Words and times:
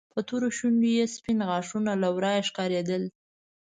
په 0.13 0.19
تورو 0.27 0.47
شونډو 0.57 0.81
کې 0.87 0.91
يې 0.97 1.05
سپين 1.15 1.39
غاښونه 1.47 1.91
له 2.01 2.07
ورايه 2.15 2.43
ښکارېدل. 2.49 3.03